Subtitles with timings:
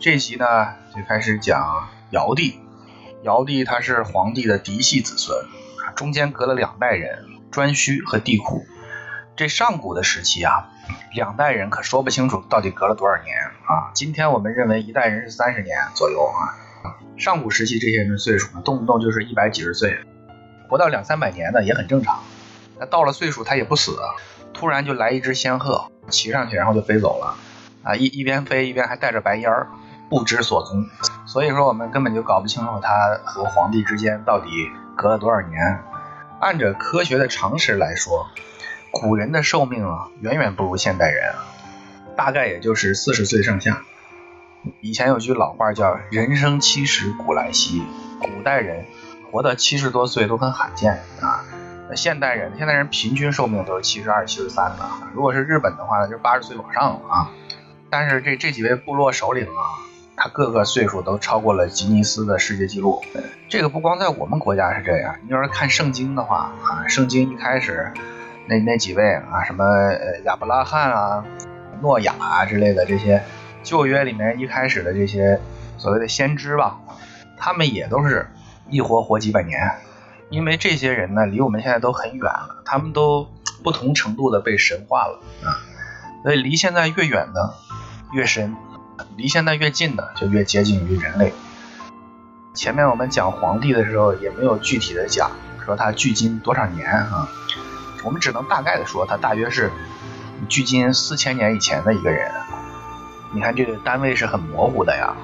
[0.00, 0.46] 这集呢
[0.94, 2.60] 就开始讲尧帝。
[3.24, 5.36] 尧帝他是皇帝的嫡系子孙，
[5.96, 8.62] 中间隔了两代人，颛顼和帝喾。
[9.34, 10.70] 这上古的时期啊，
[11.12, 13.90] 两代人可说不清楚到底隔了多少年啊。
[13.92, 19.98] 今天我们认为一代人是三十年左右啊，上古时期这些人的岁数呢，动不动就是一百几十岁，
[20.68, 22.22] 活到两三百年的也很正常。
[22.78, 23.98] 那到了岁数他也不死，
[24.54, 27.36] 突然就来一只仙鹤，骑上去然后就飞走了，
[27.82, 29.66] 啊一一边飞一边还带着白烟儿。
[30.08, 30.86] 不知所踪，
[31.26, 34.48] 所以说我们根本就搞不清楚他和皇帝之间到底
[34.96, 35.82] 隔了多少年。
[36.40, 38.28] 按着科学的常识来说，
[38.90, 41.34] 古人的寿命啊远远不如现代人，
[42.16, 43.82] 大概也就是四十岁上下。
[44.80, 47.82] 以前有句老话叫“人生七十古来稀”，
[48.22, 48.84] 古代人
[49.30, 51.44] 活到七十多岁都很罕见啊。
[51.88, 54.84] 那现代人，现代人平均寿命都是七十二、七十三的。
[55.12, 57.30] 如果是日本的话，就八十岁往上了啊。
[57.90, 59.87] 但是这这几位部落首领啊。
[60.20, 63.00] 他各个岁数都超过了吉尼斯的世界纪录。
[63.48, 67.92] 这个不光在我们国家是这样，你要是看圣经的话啊，圣经一开始
[68.48, 69.64] 那那几位啊，什么
[70.24, 71.24] 亚伯拉罕啊、
[71.80, 73.22] 诺亚啊之类的这些
[73.62, 75.40] 旧约里面一开始的这些
[75.76, 76.80] 所谓的先知吧，
[77.38, 78.26] 他们也都是
[78.68, 79.70] 一活活几百年。
[80.30, 83.28] 因为这些人呢，离我们现在都很远了，他们都
[83.62, 85.54] 不同程度的被神化了啊，
[86.24, 87.54] 所以离现在越远呢
[88.12, 88.56] 越深。
[89.16, 91.32] 离现在越近的，就越接近于人类。
[92.54, 95.30] 前面我们讲皇帝的时候，也没有具体的讲
[95.64, 97.28] 说他距今多少年啊，
[98.04, 99.70] 我们只能大概的说，他大约是
[100.48, 102.30] 距今四千年以前的一个人。
[103.32, 105.14] 你看这个单位是很模糊的呀，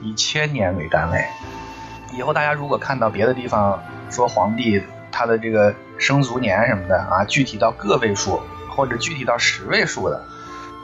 [0.00, 1.24] 以千年为单位。
[2.16, 8.40] 以后大家如果看到别的地方说皇帝他的这个生卒年什么的啊，具体到个位数
[8.70, 10.24] 或者具体到十位数的。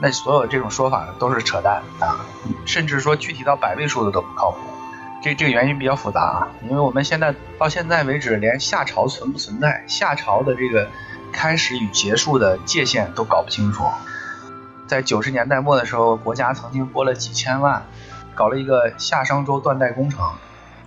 [0.01, 2.25] 那所有这种说法都是扯淡啊，
[2.65, 4.57] 甚至说具体到百位数的都不靠谱。
[5.23, 10.87] 这这个原因比较复杂啊，因为我们现在到现在为止，连夏朝存不存在、夏朝的这个
[11.31, 13.85] 开始与结束的界限都搞不清楚。
[14.85, 17.85] 在九十年代末的时候，国家曾经拨了几千万，
[18.35, 20.33] 搞了一个夏商周断代工程，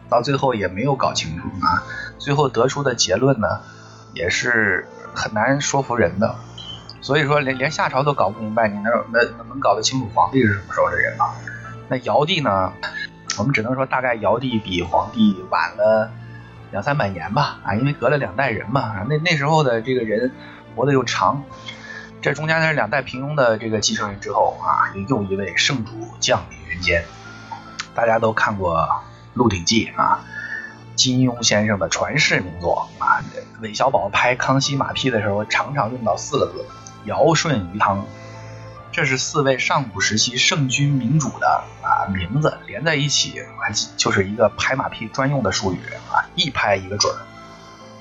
[0.08, 1.82] 到最后也没有搞清楚啊。
[2.18, 3.62] 最后得出的结论呢，
[4.12, 6.36] 也是很难说服人的。
[7.00, 11.30] 所以说，连连夏朝都搞不明白，你能能能搞得清楚皇帝是什么时候的人吗？
[11.88, 12.72] 那尧帝呢？
[13.38, 16.10] 我们只能说，大概尧帝比皇帝晚了
[16.72, 19.06] 两三百年吧，啊，因为隔了两代人嘛。
[19.08, 20.32] 那那时候的这个人
[20.74, 21.44] 活得又长，
[22.20, 27.04] 这中间呢两代平庸的这个继承人之后啊，又一位圣主降临人间。
[27.94, 28.76] 大家都看过
[29.34, 30.24] 《鹿鼎记》啊，
[30.96, 33.22] 金庸先生的传世名作啊。
[33.60, 36.66] 韦小宝拍康熙马屁的时候，常常用到四个字。
[37.04, 38.04] 尧舜禹汤，
[38.92, 43.42] 这是四位上古时期圣君明主的啊名字连在一起，
[43.96, 45.78] 就是一个拍马屁专用的术语
[46.10, 47.18] 啊，一拍一个准儿。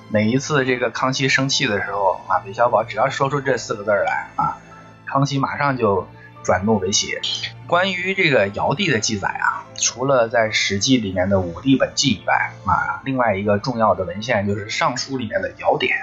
[0.09, 4.57] 每一次这个康熙生气的时候啊，韦小宝只要说出这四个字来啊，
[5.05, 6.07] 康熙马上就
[6.43, 7.19] 转怒为喜。
[7.67, 15.97] 关于这个尧帝的记载啊，除了在《史记》里面的《武帝本纪》以外啊，另外一个重要的文献就是《尚书》里面的《尧典》。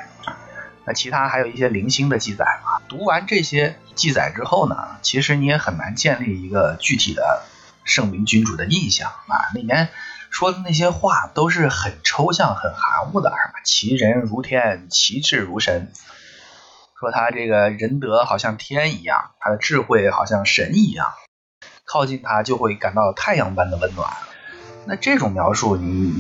[0.84, 7.44] 那其他还有一些零星的记载啊，读完这些记载之后呢，其实你也很难建立一个具体的
[7.84, 9.50] 圣明君主的印象啊。
[9.54, 9.88] 里面
[10.30, 15.92] 说的那些话都是很抽象、很含糊的，什么其人如天，其志如神，
[16.98, 21.12] 说他这个仁德好像天一样，他的智慧好像神一样，
[21.84, 24.10] 靠近他就会感到太阳般的温暖。
[24.86, 26.12] 那这种描述，你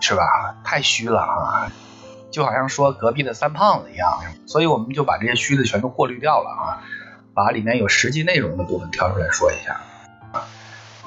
[0.00, 0.56] 是吧？
[0.64, 1.70] 太虚了啊！
[2.30, 6.82] 就好像说隔壁的三胖子一样，所以我们就把这些虚的全都过滤掉了啊，
[7.34, 9.80] 把里面有实际内容的部分挑出来说一下。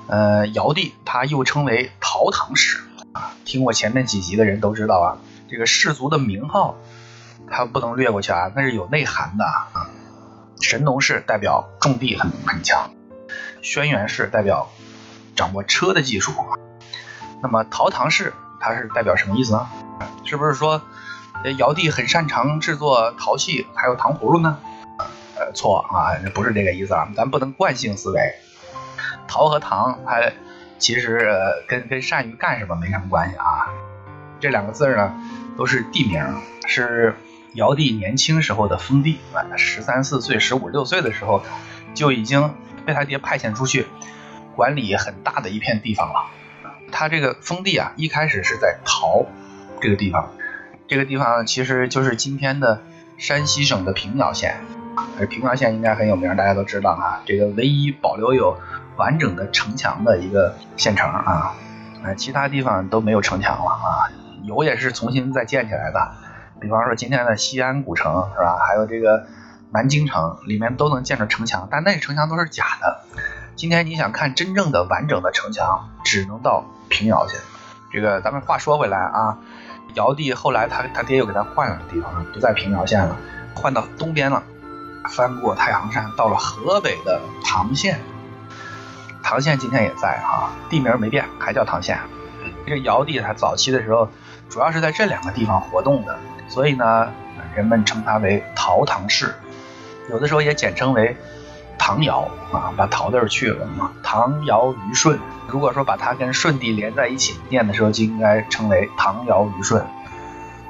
[0.08, 2.80] 呃，尧帝他又称为陶唐氏
[3.14, 5.08] 啊，听过前面几集的人都知道啊，
[5.50, 6.76] 这个氏族的名号
[7.50, 9.90] 他不能略过去啊，那是有内涵的啊。
[10.60, 12.92] 神农氏代表种地很很强，
[13.62, 14.70] 轩辕氏代表
[15.36, 16.34] 掌握车的技术，
[17.42, 19.68] 那么陶唐氏它是代表什么意思呢？
[20.26, 20.82] 是不是说？
[21.52, 24.58] 尧帝很擅长制作陶器，还有糖葫芦呢。
[25.36, 28.36] 呃，错啊，不是这个意思啊，咱不能惯性思维。
[29.28, 30.22] 陶和糖，它
[30.78, 33.68] 其实呃跟跟善于干什么没什么关系啊。
[34.40, 35.14] 这两个字呢，
[35.58, 36.24] 都是地名，
[36.68, 37.16] 是
[37.54, 39.20] 尧帝年轻时候的封地。
[39.58, 41.44] 十三四岁、十五六岁的时候，
[41.94, 42.54] 就已经
[42.86, 43.88] 被他爹派遣出去
[44.56, 46.26] 管理很大的一片地方了。
[46.92, 49.26] 他这个封地啊，一开始是在陶
[49.82, 50.32] 这个地方。
[50.94, 52.84] 这个地方其实就是今天的
[53.18, 54.62] 山西省的平遥县，
[55.18, 57.20] 而平遥县应该很有名，大家都知道哈。
[57.26, 58.60] 这个唯一保留有
[58.96, 61.56] 完整的城墙的一个县城啊，
[62.04, 64.14] 呃，其他地方都没有城墙了啊，
[64.44, 66.12] 有也是重新再建起来的。
[66.62, 68.60] 比方说今天的西安古城是吧？
[68.60, 69.26] 还有这个
[69.72, 73.02] 南京城里面都能建着城墙，但那城墙都是假的。
[73.56, 77.38] 今天你想看真正的完整的城墙，只能到平遥去。
[77.92, 79.40] 这个咱们话说回来啊，
[79.96, 83.16] 尧帝后来他他爹又给他换了地方，不在平遥县了，
[83.54, 84.44] 换到东边了，
[85.10, 88.00] 翻过太行山，到了河北的唐县。
[89.22, 91.98] 唐县今天也在哈，地名没变，还叫唐县。
[92.66, 94.10] 这尧帝他早期的时候，
[94.50, 96.18] 主要是在这两个地方活动的，
[96.48, 97.12] 所以呢，
[97.56, 99.34] 人们称他为陶唐氏，
[100.10, 101.16] 有的时候也简称为
[101.78, 103.92] 唐尧啊，把陶字去了嘛。
[104.04, 109.86] 唐尧虞舜，如果说把它跟舜帝连在一起念的时候，就应该称为唐尧虞舜。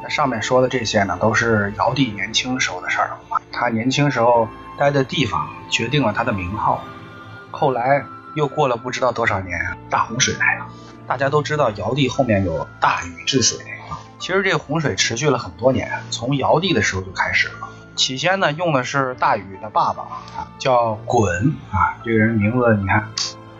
[0.01, 3.11] 那上面说的这些呢，都是尧帝年轻时候的事儿。
[3.51, 4.47] 他年轻时候
[4.77, 6.83] 待的地方决定了他的名号，
[7.51, 8.03] 后来。
[8.35, 10.65] 又过了不知道多少年，大洪水来了。
[11.05, 17.69] 大家都知道尧帝后面有大禹治水啊，其实这洪水持续了很多年，从尧帝的时候就开始了。
[17.95, 21.97] 起先呢，用的是大禹的爸爸啊，叫鲧啊。
[22.03, 23.07] 这个人名字你看，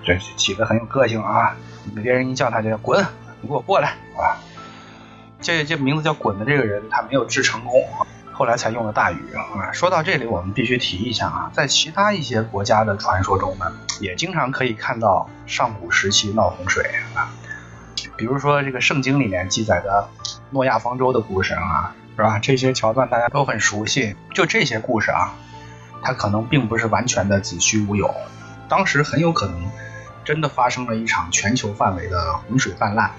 [0.03, 1.55] 这起的很有个性啊。
[1.95, 3.05] 别人一叫他就叫鲧，
[3.41, 4.39] 你给我过来啊。
[5.41, 7.83] 这这名字叫鲧的这个人，他没有治成功。
[8.31, 9.71] 后来才用了大禹啊。
[9.71, 16.83] 说到这里，我们必须提一下啊，在其他一些国家的传说中呢，也经常可以看到上古时期闹洪水
[17.13, 17.29] 啊。
[18.15, 20.09] 比如说这个圣经里面记载的
[20.49, 22.39] 诺亚方舟的故事啊，是吧？
[22.39, 24.15] 这些桥段大家都很熟悉。
[24.33, 25.33] 就这些故事啊，
[26.01, 28.13] 它可能并不是完全的子虚乌有，
[28.69, 29.71] 当时很有可能
[30.23, 33.11] 真的发生了一场全球范围的洪水泛滥，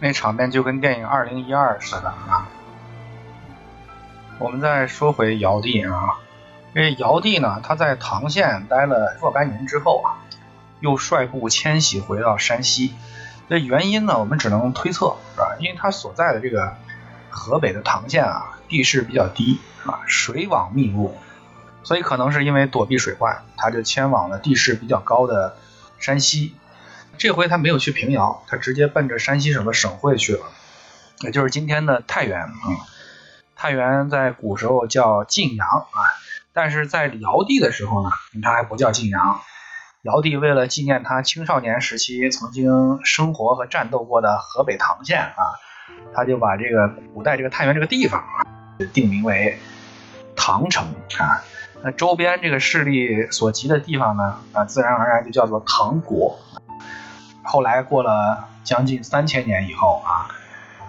[0.00, 2.48] 那场面就跟电影《二零一二》似的啊。
[4.38, 6.18] 我们再说回尧帝啊，
[6.74, 10.20] 这尧帝呢，他在唐县待了若干年之后啊，
[10.80, 12.94] 又率部迁徙回到山西。
[13.48, 15.56] 这原因呢，我们只能推测，是吧？
[15.60, 16.76] 因为他所在的这个
[17.30, 21.16] 河北的唐县啊，地势比较低啊，水网密布，
[21.82, 25.56] 所以可能是因为躲避水患，他就迁往了地势比较高的
[25.98, 26.54] 山西。
[27.18, 30.46] 这回他没有去平遥，他直接奔着山西省的省会去了，
[31.20, 32.52] 也就是今天的太原啊。
[33.54, 35.98] 太原在古时候叫晋阳啊，
[36.52, 38.10] 但是在尧帝的时候呢，
[38.42, 39.40] 它还不叫晋阳。
[40.02, 45.56] 尧帝为了纪念他青少年时期曾经生活和战斗过的河北唐县啊，
[46.14, 48.44] 他就把这个古代这个太原这个地方啊，
[48.92, 49.58] 定名为
[50.34, 50.84] 唐城
[51.18, 51.42] 啊。
[51.82, 56.38] 那周边这个势力所及的地方呢，啊，自然而然就叫做唐国。
[57.42, 60.28] 后来过了将近三千年以后啊，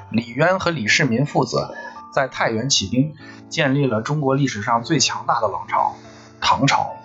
[0.09, 1.75] 李渊和李世民父子。
[2.09, 3.13] 在太原起兵，
[3.47, 5.93] 建立了中国历史上最强大的王朝——
[6.41, 6.95] 唐朝。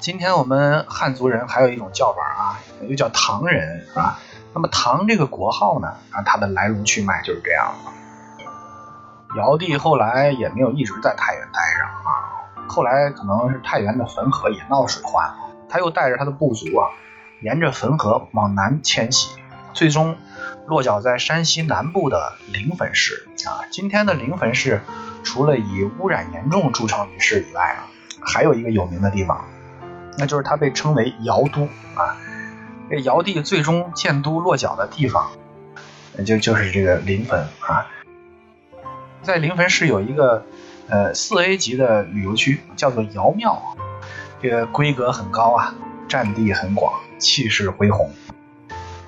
[0.00, 4.18] 今天我们汉族人还有一种叫法啊，又叫唐人，是吧？
[4.54, 9.38] 那么唐这个国号呢，啊，它的来龙去脉就是这样的。
[9.38, 15.34] 尧帝后来也没有一直在太原待着啊，后来可能是太原的汾河也闹水患，
[15.68, 16.88] 他又带着他的部族啊，
[17.42, 19.38] 沿着汾河往南迁徙，
[19.72, 20.16] 最终。
[20.66, 24.82] 落脚在山西南部的临汾市啊，今天的临汾市
[25.24, 27.88] 除了以污染严重著称于世以外啊，
[28.20, 29.46] 还有一个有名的地方，
[30.18, 31.62] 那就是它被称为尧都
[31.94, 32.16] 啊。
[32.90, 35.30] 这尧帝最终建都落脚的地方，
[36.24, 37.86] 就就是这个临汾啊。
[39.22, 40.44] 在临汾市有一个
[40.88, 43.60] 呃四 A 级的旅游区，叫做尧庙，
[44.40, 45.74] 这个规格很高啊，
[46.08, 48.10] 占地很广，气势恢宏。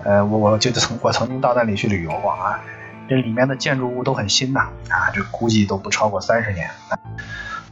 [0.04, 2.60] 呃，我我就曾我曾经到那里去旅游过啊，
[3.08, 6.68] 这里面的建筑物都很新呐，啊，这估计都不超过三十年。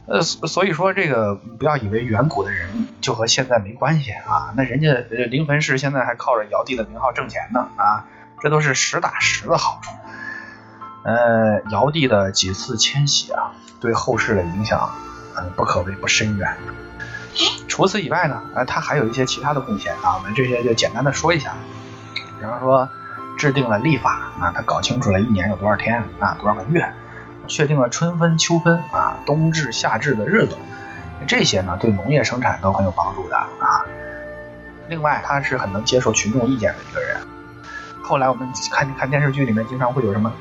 [0.09, 4.91] 呃，所以说这个不要以为远古的人就和现在没关系啊，那人家
[5.27, 8.05] 临汾市现在还靠着尧帝的名号挣钱呢啊，
[8.41, 9.91] 这都是实打实的好处。
[11.03, 14.89] 呃，尧帝的几次迁徙啊，对后世的影响，
[15.37, 16.57] 嗯，不可谓不深远。
[17.67, 21.53] 除此以外呢，呃，他还有一些其他的贡献啊，我们这些就简单的说一下。
[22.39, 22.89] 比方说，
[23.37, 26.91] 制定了历法啊，他搞清楚了一年有多少天啊，多少个月，
[27.49, 30.55] 确定了春分、秋分啊、冬至、夏至的日子，
[31.27, 33.83] 这些呢对农业生产都很有帮助的啊。
[34.87, 37.17] 另外，他是很能接受群众意见的一个人。
[38.01, 40.31] 后来我们看看电视剧里面经常会有什么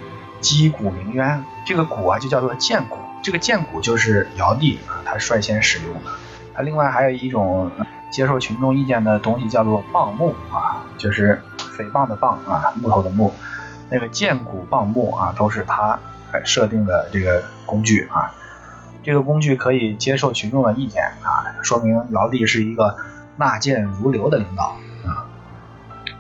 [0.41, 6.11] 击鼓鸣冤，这个鼓啊就叫做剑鼓，这个剑鼓就是尧帝啊他率先使用的。
[6.55, 7.71] 他另外还有一种
[8.11, 11.43] 接受群众意见的东西叫做棒木啊，就是。
[11.79, 13.33] 诽谤的谤啊，木头的木，
[13.89, 15.97] 那个剑骨棒木啊，都是他
[16.45, 18.35] 设定的这个工具啊。
[19.05, 22.97] 这个工具可以接受群众的意见啊，说明尧帝是一个
[23.37, 25.25] 纳谏如流的领导啊。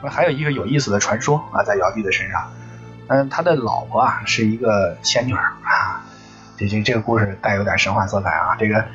[0.08, 2.50] 还有一个有意思的传说啊，在尧帝的身上，
[3.08, 6.04] 嗯，他的老婆啊是一个仙女啊，
[6.56, 8.56] 这这这个故事带有点神话色彩啊。
[8.58, 8.86] 这个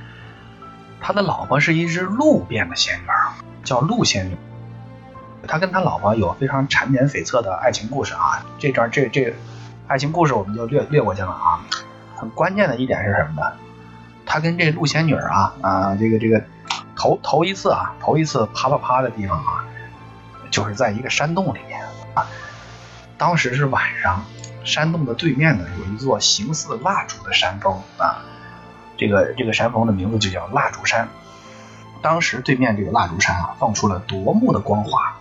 [1.00, 3.08] 他的老婆是一只鹿变的仙女，
[3.64, 4.38] 叫鹿仙女。
[5.46, 8.46] 他跟他老婆有非常缠绵悱恻的爱情故事啊。
[8.58, 9.36] 这段这这
[9.88, 11.66] 爱情故事我们就略略过去了啊。
[12.16, 13.52] 很关键的一点是什么呢？
[14.26, 16.42] 他跟这陆仙女啊啊，这个这个
[16.96, 19.66] 头头一次啊，头一次啪啪啪的地方啊，
[20.50, 21.82] 就是在一个山洞里面
[22.14, 22.26] 啊。
[23.18, 24.24] 当时是晚上，
[24.64, 28.24] 山洞的对面呢有一座形似蜡烛的山峰啊，
[28.98, 31.10] 这个这个山峰的名字就叫蜡烛山。
[32.02, 35.16] 当时对面这个蜡烛山啊，放出了夺目的光华，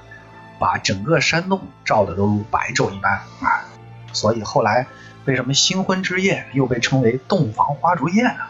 [0.61, 3.65] 把整个山洞照的都如白昼一般啊。
[4.13, 4.87] 所以后来。
[5.25, 8.41] 为什么新婚之夜又被称为洞房花烛夜呢？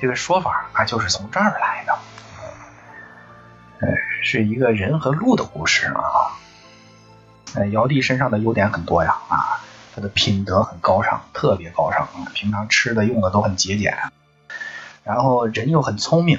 [0.00, 1.98] 这个说法啊，就是从这儿来的。
[3.80, 3.88] 呃，
[4.22, 6.00] 是一个人和鹿的故事啊。
[7.54, 9.60] 呃，尧帝身上的优点很多呀啊，
[9.94, 13.94] 他的品德很高尚，特别高尚啊，平常吃的用的都很节俭，
[15.02, 16.38] 然后人又很聪明。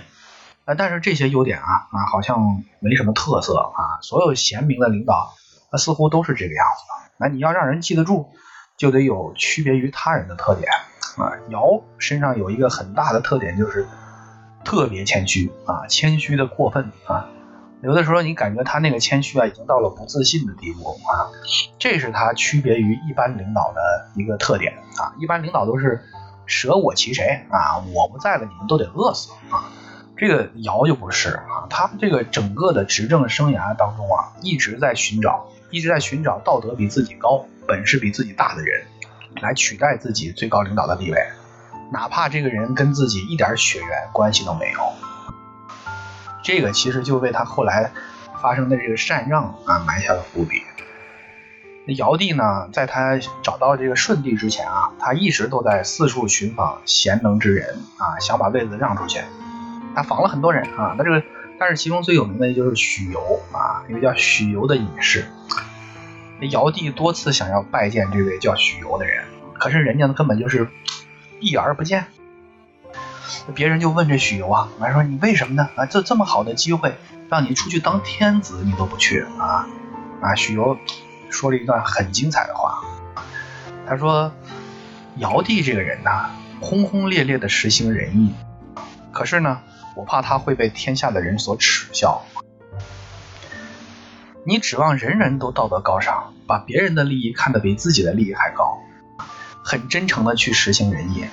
[0.65, 4.01] 啊，但是这些优点啊啊，好像没什么特色啊。
[4.01, 5.36] 所有贤明的领导，
[5.70, 7.04] 啊，似乎都是这个样子。
[7.17, 8.29] 那你要让人记得住。
[8.77, 10.67] 就得有区别于他人的特点
[11.15, 11.31] 啊。
[11.48, 13.88] 尧身上有一个很大的特点，就是
[14.65, 17.29] 特别谦虚啊，谦虚的过分啊。
[17.81, 21.31] 有的时候你感觉他那个谦虚啊，已经到了不自信的地步啊。
[21.79, 25.15] 这是他区别于一般领导的一个特点啊。
[25.19, 26.01] 一般领导都是
[26.45, 29.72] 舍我其谁啊，我不在了，你们都得饿死啊。
[30.17, 37.46] 这个尧就不是啊，他这个整个的执政生涯当中啊，一直在寻找，一直在寻找道德比自己高。
[37.67, 38.86] 本事比自己大的人
[39.41, 41.17] 来取代自己最高领导的地位，
[41.91, 44.94] 哪怕这个人跟自己一点血缘关系都没有，
[46.44, 47.91] 这个其实就为他后来
[48.39, 50.62] 发生的这个禅让啊埋下了伏笔。
[51.88, 59.20] 那尧帝呢，在他找到这个舜帝之前啊，他一直都在四处寻访贤能之人啊，想把位子让出去。
[59.96, 61.24] 他访了很多人啊，那这个
[61.59, 65.25] 但是其中最有名的就是许由啊，一个叫许由的隐士。
[66.51, 70.69] 尧帝多次想要拜见这位叫许由的人，可是人家呢根本就是
[71.39, 72.05] 避而不见。
[73.55, 75.69] 别人就问这许由啊，还说你为什么呢？
[75.75, 76.95] 啊，这这么好的机会，
[77.29, 79.67] 让你出去当天子，你都不去啊？
[80.21, 80.77] 啊，许由
[81.29, 82.83] 说了一段很精彩的话，
[83.88, 84.33] 他说：
[85.17, 88.33] 尧帝这个人呐，轰轰烈烈的实行仁义，
[89.12, 89.62] 可是呢，
[89.96, 92.24] 我怕他会被天下的人所耻笑。
[94.46, 98.78] 你指望人人都道德高尚，把别人的利益看得比自己的利益还高，
[99.64, 101.25] 很真诚的去实行仁义，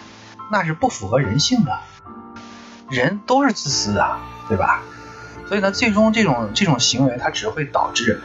[0.50, 1.78] 那是不符合人性的。
[2.88, 4.82] 人都是自私的，对吧？
[5.46, 8.22] 所以呢，最终这种这种行为，它只会导致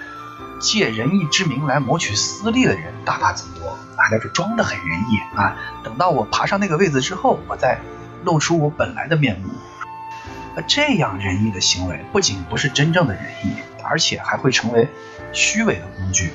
[0.59, 3.67] 借仁义之名来谋取私利的人大大增多。
[3.69, 7.79] 啊，就是装得很仁义啊，等到我爬上那个位子之后，我再
[8.23, 9.49] 露出我本来的面目。
[10.63, 14.87] 这样仁义的行为，不仅不是真正的仁义，而且还会成为
[15.33, 16.31] 虚伪的工具。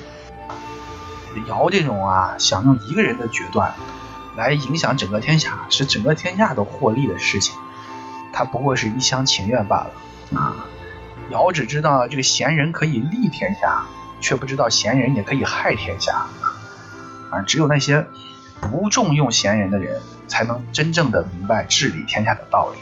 [1.47, 3.73] 尧这种啊，想用一个人的决断
[4.37, 7.55] 来影响整个天下，使整个天下都获利的事情，
[8.31, 10.65] 他不过是一厢情愿罢了啊！
[11.29, 13.85] 尧只知道这个贤人可以利天下，
[14.21, 16.27] 却不知道贤人也可以害天下
[17.31, 17.41] 啊！
[17.47, 18.05] 只有那些
[18.61, 22.79] 不重用贤人的人，才能真正的明白治理天下的道理！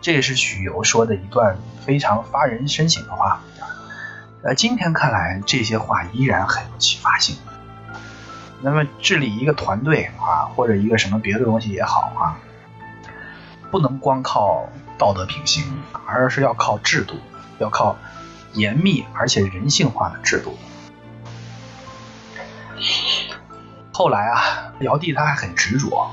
[0.00, 3.42] 这也是许由说的一段非常发人深省的话。
[4.42, 7.36] 呃，今天看来，这些话依然很有启发性。
[8.62, 12.40] 那么，治理一个团队啊，或者一个什么别的东西也好啊，
[13.70, 15.64] 不能光靠道德品行，
[16.06, 17.16] 而是要靠制度，
[17.58, 17.96] 要靠
[18.54, 20.56] 严密而且人性化的制度。
[23.92, 26.10] 后来啊，尧帝他还很执着，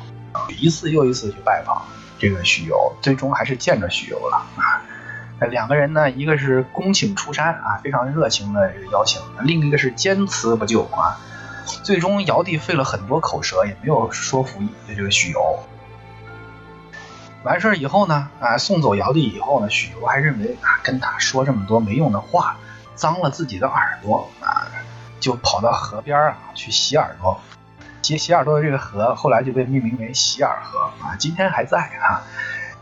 [0.58, 1.86] 一次又一次去拜访。
[2.20, 4.82] 这个许由最终还是见着许由了啊！
[5.50, 11.20] 两个人呢，一个是恭请出山啊，非常热情的这个邀请；另一个是坚持不就啊。
[11.84, 15.60] 最终尧帝费了很多口舌，也没有说服这个许由。
[17.44, 22.58] 完事儿以后呢，啊，送走尧帝以后呢，许由还认为啊，跟他说这么多没用的话，
[22.96, 24.66] 脏了自己的耳朵啊，
[25.20, 27.40] 就跑到河边啊去洗耳朵。
[28.08, 32.24] 洗洗耳朵的这个河，后来就被命名为洗耳河啊，今天还在啊，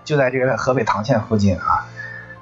[0.04, 1.88] 就在这个河北唐县附近啊。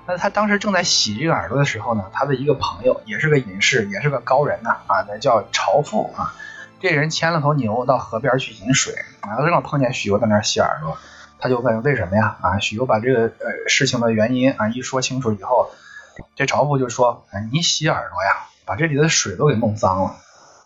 [0.05, 6.35] 那他当时正在洗这个耳朵的时候呢，他的一个朋友也是个隐士，也是个高人呐啊，那叫朝父啊。
[6.81, 10.97] 这人牵了头牛到河边去饮水啊，正好碰见许由在那洗耳朵，
[11.39, 12.59] 他就问为什么呀啊？
[12.59, 15.71] 许由把这个呃事情的原因啊一说清楚以后，
[16.35, 20.17] 这朝父就说：“你洗耳朵呀，把这里的水都给弄脏了。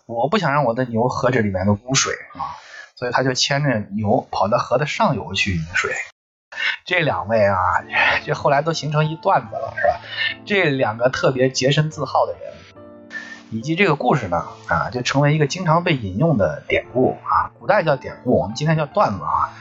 [0.08, 2.56] 我不想让我的牛喝这里面的污水啊，
[2.96, 5.92] 所以他就牵着牛跑到河的上游去饮水。
[6.86, 7.84] 这两位啊，
[8.24, 10.00] 这后来都形成一段子了，是吧？
[10.46, 12.54] 这两个特别洁身自好的人，
[13.52, 17.52] 以及这个故事呢，啊，就成为一个经常被引用的典故啊。
[17.60, 19.52] 古代叫典故，我们今天叫段子啊。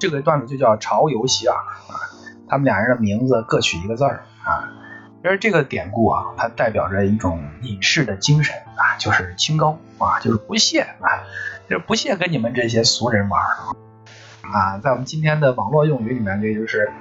[0.00, 1.94] 这个段子就叫潮游洗耳啊。
[2.48, 4.26] 他们俩人的名字各取一个字儿
[5.24, 11.24] 而这个典故啊，它代表着一种隐士的精神啊，就是清高啊，就是不屑啊，
[11.68, 13.42] 就是不屑跟你们这些俗人玩
[14.52, 14.78] 啊。
[14.78, 16.92] 在我们今天的网络用语里面，这就是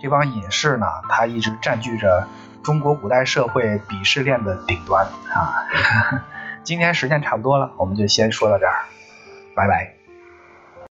[0.00, 2.28] 这帮隐士呢，他一直占据着
[2.62, 5.64] 中国古代社会鄙视链的顶端啊。
[6.62, 8.84] 今天时间差不多了，我们就先说到这儿，
[9.56, 10.01] 拜拜。